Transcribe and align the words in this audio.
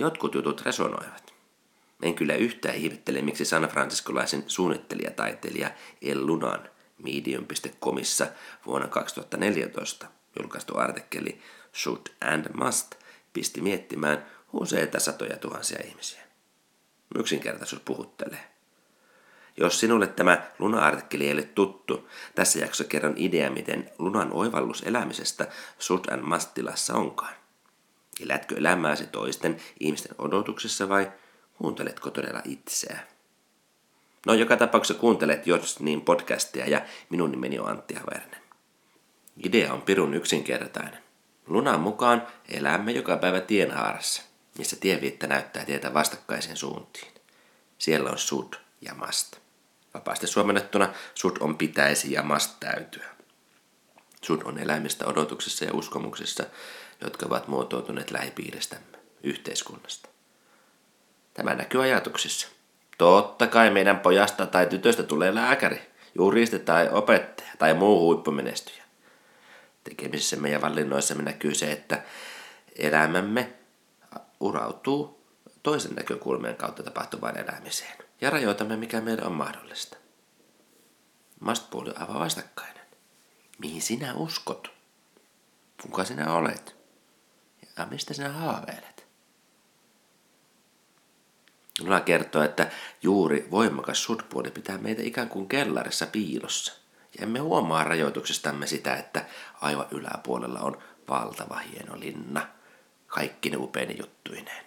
Jotkut 0.00 0.34
jutut 0.34 0.60
resonoivat. 0.60 1.34
En 2.02 2.14
kyllä 2.14 2.34
yhtään 2.34 2.74
ihmettele, 2.74 3.22
miksi 3.22 3.44
San 3.44 3.62
Franciscolaisen 3.62 4.44
suunnittelijataiteilija 4.46 5.70
El 6.02 6.26
Lunan 6.26 6.70
medium.comissa 6.98 8.26
vuonna 8.66 8.88
2014 8.88 10.06
julkaistu 10.38 10.78
artikkeli 10.78 11.40
Should 11.74 12.06
and 12.20 12.46
Must 12.54 12.94
pisti 13.32 13.60
miettimään 13.60 14.26
useita 14.52 15.00
satoja 15.00 15.36
tuhansia 15.36 15.78
ihmisiä. 15.84 16.20
Yksinkertaisuus 17.18 17.82
puhuttelee. 17.84 18.50
Jos 19.56 19.80
sinulle 19.80 20.06
tämä 20.06 20.50
Luna-artikkeli 20.58 21.26
ei 21.26 21.32
ole 21.32 21.42
tuttu, 21.42 22.08
tässä 22.34 22.58
jaksossa 22.58 22.84
kerron 22.84 23.14
idea, 23.16 23.50
miten 23.50 23.90
Lunan 23.98 24.32
oivallus 24.32 24.82
elämisestä 24.82 25.46
Should 25.80 26.04
and 26.10 26.22
Must-tilassa 26.22 26.94
onkaan. 26.94 27.39
Elätkö 28.22 28.58
elämääsi 28.58 29.06
toisten 29.06 29.56
ihmisten 29.80 30.14
odotuksessa 30.18 30.88
vai 30.88 31.12
kuunteletko 31.52 32.10
todella 32.10 32.42
itseä? 32.44 33.00
No 34.26 34.34
joka 34.34 34.56
tapauksessa 34.56 35.00
kuuntelet 35.00 35.46
jos 35.46 35.80
niin 35.80 36.00
podcastia 36.00 36.66
ja 36.66 36.82
minun 37.10 37.30
nimeni 37.30 37.58
on 37.58 37.68
Antti 37.68 37.94
Havernen. 37.94 38.40
Idea 39.44 39.72
on 39.72 39.82
pirun 39.82 40.14
yksinkertainen. 40.14 40.98
Lunan 41.46 41.80
mukaan 41.80 42.26
elämme 42.48 42.92
joka 42.92 43.16
päivä 43.16 43.40
tienhaarassa, 43.40 44.22
missä 44.58 44.76
tieviittä 44.76 45.26
näyttää 45.26 45.64
tietä 45.64 45.94
vastakkaisiin 45.94 46.56
suuntiin. 46.56 47.12
Siellä 47.78 48.10
on 48.10 48.18
sud 48.18 48.54
ja 48.80 48.94
mast. 48.94 49.36
Vapaasti 49.94 50.26
suomennettuna 50.26 50.92
sud 51.14 51.36
on 51.40 51.56
pitäisi 51.56 52.12
ja 52.12 52.22
mast 52.22 52.60
täytyä. 52.60 53.06
Sud 54.22 54.42
on 54.44 54.58
elämistä 54.58 55.06
odotuksissa 55.06 55.64
ja 55.64 55.74
uskomuksissa, 55.74 56.44
jotka 57.00 57.26
ovat 57.26 57.48
muotoutuneet 57.48 58.10
lähipiiristämme, 58.10 58.98
yhteiskunnasta. 59.22 60.08
Tämä 61.34 61.54
näkyy 61.54 61.82
ajatuksissa. 61.82 62.48
Totta 62.98 63.46
kai 63.46 63.70
meidän 63.70 64.00
pojasta 64.00 64.46
tai 64.46 64.66
tytöstä 64.66 65.02
tulee 65.02 65.34
lääkäri, 65.34 65.90
juristi 66.14 66.58
tai 66.58 66.88
opettaja 66.92 67.50
tai 67.58 67.74
muu 67.74 68.06
huippumenestyjä. 68.06 68.84
Tekemisissämme 69.84 70.50
ja 70.50 70.60
valinnoissamme 70.60 71.22
näkyy 71.22 71.54
se, 71.54 71.72
että 71.72 72.02
elämämme 72.76 73.52
urautuu 74.40 75.26
toisen 75.62 75.94
näkökulmien 75.94 76.56
kautta 76.56 76.82
tapahtuvaan 76.82 77.38
elämiseen 77.38 77.98
ja 78.20 78.30
rajoitamme, 78.30 78.76
mikä 78.76 79.00
meille 79.00 79.22
on 79.22 79.32
mahdollista. 79.32 79.96
Mastpuoli 81.40 81.90
on 81.90 82.00
aivan 82.00 82.20
vastakkainen. 82.20 82.86
Mihin 83.58 83.82
sinä 83.82 84.14
uskot? 84.14 84.72
Kuka 85.82 86.04
sinä 86.04 86.34
olet? 86.34 86.79
Ja 87.80 87.86
mistä 87.86 88.14
sinä 88.14 88.28
haaveilet? 88.28 89.06
Luna 91.80 92.00
kertoo, 92.00 92.42
että 92.42 92.70
juuri 93.02 93.48
voimakas 93.50 94.04
sudpuoli 94.04 94.50
pitää 94.50 94.78
meitä 94.78 95.02
ikään 95.02 95.28
kuin 95.28 95.48
kellarissa 95.48 96.06
piilossa. 96.06 96.72
Ja 97.18 97.22
emme 97.22 97.38
huomaa 97.38 97.84
rajoituksestamme 97.84 98.66
sitä, 98.66 98.96
että 98.96 99.26
aivan 99.60 99.86
yläpuolella 99.90 100.60
on 100.60 100.82
valtava 101.08 101.58
hieno 101.58 102.00
linna, 102.00 102.48
kaikki 103.06 103.50
ne 103.50 103.56
upeine 103.56 103.92
juttuineen. 103.92 104.64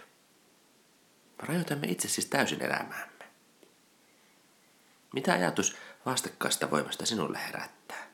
Rajoitamme 1.40 1.88
itse 1.88 2.08
siis 2.08 2.26
täysin 2.26 2.64
elämäämme. 2.64 3.26
Mitä 5.14 5.34
ajatus 5.34 5.76
vastakkaista 6.06 6.72
voimasta 6.72 7.06
sinulle 7.06 7.40
herättää? 7.48 8.08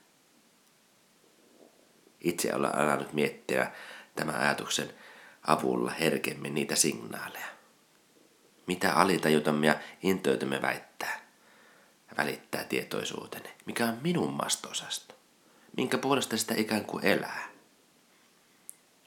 Itse 2.21 2.55
olen 2.55 2.75
alkanut 2.75 3.13
miettiä 3.13 3.71
tämän 4.15 4.35
ajatuksen 4.35 4.93
avulla 5.47 5.91
herkemmin 5.91 6.55
niitä 6.55 6.75
signaaleja. 6.75 7.45
Mitä 8.67 8.93
alitajutamme 8.93 9.67
ja 9.67 9.75
intoitumme 10.03 10.61
väittää 10.61 10.89
välittää 12.19 12.63
tietoisuuteni? 12.63 13.49
Mikä 13.65 13.85
on 13.85 13.97
minun 14.01 14.33
mastosasto? 14.33 15.15
Minkä 15.77 15.97
puolesta 15.97 16.37
sitä 16.37 16.53
ikään 16.57 16.85
kuin 16.85 17.05
elää? 17.05 17.49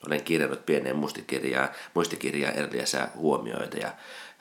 Olen 0.07 0.25
kirjannut 0.25 0.67
pieneen 0.67 0.97
muistikirjaan, 0.97 1.69
muistikirjaan 1.95 2.55
erilaisia 2.55 3.09
huomioita 3.15 3.77
ja 3.77 3.93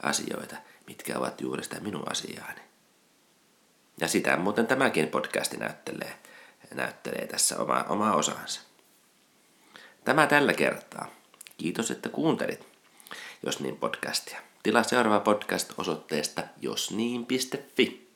asioita, 0.04 0.56
mitkä 0.88 1.18
ovat 1.18 1.42
juuri 1.42 1.64
sitä 1.64 1.80
minun 1.80 2.12
asiaani. 2.12 2.62
Ja 3.98 4.08
sitä 4.08 4.38
muuten 4.38 4.68
tämäkin 4.68 5.08
podcasti 5.08 5.58
näyttelee, 5.58 6.20
näyttelee 6.74 7.28
tässä 7.28 7.60
oma, 7.60 7.86
oma 7.90 8.14
osansa. 8.14 8.62
Tämä 10.06 10.28
tällä 10.28 10.54
kertaa. 10.54 11.08
Kiitos, 11.58 11.92
että 11.92 12.10
kuuntelit, 12.10 12.68
jos 13.46 13.60
niin 13.60 13.78
podcastia. 13.78 14.40
Tilaa 14.64 14.84
seuraava 14.84 15.20
podcast 15.20 15.74
osoitteesta 15.78 16.44
josniin.fi. 16.62 18.11